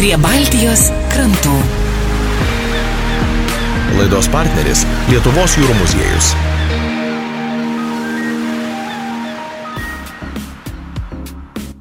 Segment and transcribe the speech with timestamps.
[0.00, 1.58] prie Baltijos krantų.
[3.98, 6.30] Laidos partneris- Lietuvos jūrų muziejus.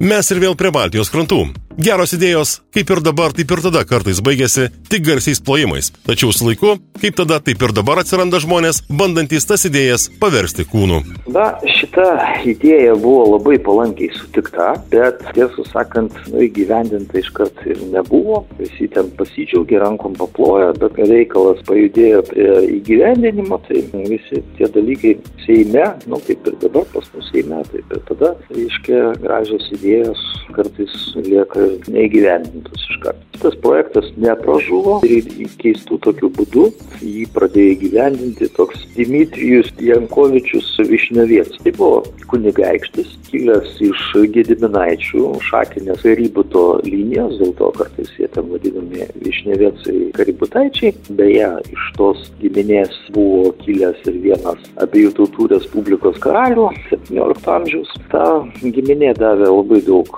[0.03, 1.45] Mes ir vėl prie Baltijos krantų.
[1.79, 5.87] Geros idėjos, kaip ir dabar, taip ir tada kartais baigėsi tik garsiais plojimais.
[6.03, 10.97] Tačiau su laiku, kaip tada, taip ir dabar atsiranda žmonės, bandantys tas idėjas paversti kūnu.
[11.31, 12.09] Na, šita
[12.51, 18.41] idėja buvo labai palankiai sutikta, bet tiesą sakant, nu, įgyvendinta iškart ir nebuvo.
[18.59, 22.49] Visi ten pasidžiaugė, rankom paplojo, bet reikalas pajudėjo prie
[22.81, 28.03] įgyvendinimo, tai visi tie dalykai Seime, nu, kaip ir dabar pas mus Seime, taip ir
[28.11, 33.25] tada, reiškia, gražios idėjos kartais lieka neįgyvendintos iš karto.
[33.39, 35.27] Tas projektas nepražuvo ir
[35.61, 36.65] keistų tokiu būdu
[36.99, 41.61] jį pradėjo įgyvendinti toks Dimitrijus Jankovičius Višniovėts.
[41.63, 42.01] Tai buvo
[42.31, 44.03] kunigaikštis, kilęs iš
[44.35, 50.93] Gediminaičių šakinės Kaributo linijos, dėl to kartais jie ten vadinami Višniovėtsai Kaributaičiai.
[51.19, 56.69] Beje, iš tos giminės buvo kilęs ir vienas abiejų tautų Respublikos karalių
[57.09, 57.91] 17 amžiaus.
[58.11, 58.23] Ta
[58.61, 60.09] giminė davė labai daug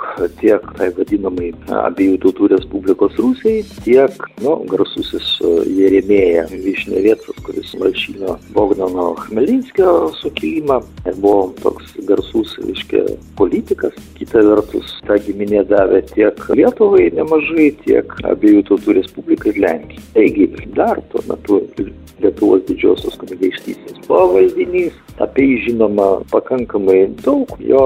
[0.41, 5.33] tiek tai vadinamai abiejų tautų Respublikos Rusijai, tiek nu, garsusis
[5.71, 10.81] Jeremėja Višnevėcas, kuris malšino Bogdano Khmelinskio sukilimą,
[11.23, 13.05] buvo toks garsus, reiškia,
[13.39, 13.95] politikas.
[14.19, 20.07] Kita vertus, ta giminė davė tiek Lietuvai nemažai, tiek abiejų tautų Respublikai ir Lenkijai.
[20.15, 21.61] Taigi, dar tuo metu
[22.21, 27.81] Lietuvos didžiosios kunigaikštystės pavaldinys, apie jį žinoma pakankamai daug, jo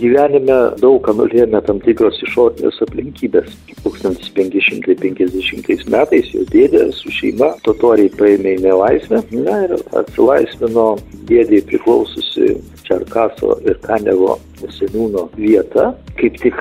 [0.00, 3.48] gyvenime daug ką nulėmė tam tikros išorinės aplinkybės.
[3.84, 10.88] 1550 metais jo dėdė su šeima totoriai paėmė į nelaisvę na, ir atsilaisvino
[11.30, 12.46] dėdėjai priklaususi
[12.84, 14.32] Čerkaso ir Kanevo
[14.76, 15.90] seniūno vieta.
[16.20, 16.58] Kaip tik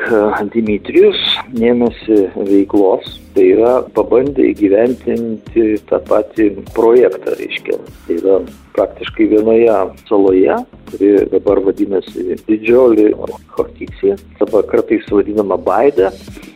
[0.54, 1.20] Dimitrijus
[1.56, 7.78] ėmėsi veiklos, tai yra pabandė įgyventinti tą patį projektą, reiškia.
[8.08, 8.40] Tai yra
[8.76, 9.78] praktiškai vienoje
[10.10, 10.58] saloje,
[10.90, 13.10] kuri dabar vadinasi Didžiolį
[13.58, 16.12] Horticija, dabar kartais vadinama Baidė,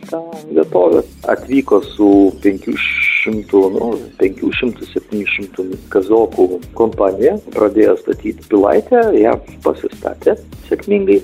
[0.08, 1.02] ta vietovė,
[1.32, 2.08] atvyko su
[2.44, 3.90] 500, nu,
[4.20, 6.48] 500-700 kazokų
[6.78, 10.38] kompanija, pradėjo statyti pilaitę, ją pasistatė
[10.68, 11.20] sėkmingai.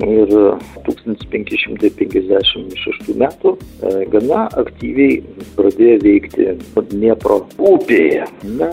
[0.00, 0.30] Ir
[0.86, 3.50] 1556 metų
[4.12, 5.14] gana aktyviai
[5.56, 6.42] pradėjo veikti
[6.92, 8.24] Dniepro upėje.
[8.56, 8.70] Na,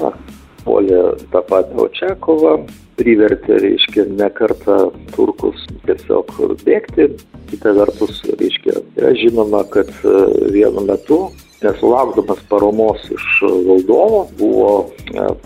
[0.64, 1.02] puolė
[1.34, 2.54] tą patį Očiakovą,
[3.00, 4.78] privertė, reiškia, ne kartą
[5.16, 6.26] turkus tiesiog
[6.64, 7.04] bėgti.
[7.50, 9.90] Kita vertus, reiškia, yra žinoma, kad
[10.54, 11.20] vienu metu
[11.64, 13.28] nesulaukdamas paramos iš
[13.68, 14.72] valdovo, buvo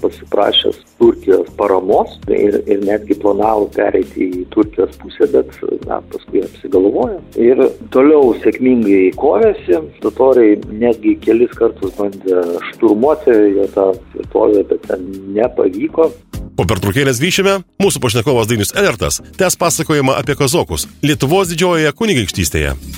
[0.01, 5.51] pasiprašęs Turkijos paramos ir, ir netgi planavo pereiti į Turkijos pusę, bet
[5.87, 7.19] na, paskui apsigalvojo.
[7.41, 7.63] Ir
[7.95, 16.11] toliau sėkmingai kovėsi, totoriai netgi kelis kartus bandė šturmuoti jo tą vietovę, bet ten nepavyko.
[16.53, 22.92] Po pertraukėlės grįšime, mūsų pašnekovas Dainis Elertas tęs pasakojimą apie kazokus Lietuvos didžiojoje kunigaikštystėje.